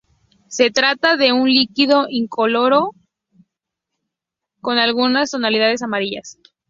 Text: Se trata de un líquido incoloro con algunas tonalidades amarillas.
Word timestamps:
Se 0.47 0.71
trata 0.71 1.15
de 1.15 1.31
un 1.31 1.47
líquido 1.47 2.07
incoloro 2.09 2.95
con 4.59 4.79
algunas 4.79 5.29
tonalidades 5.29 5.83
amarillas. 5.83 6.39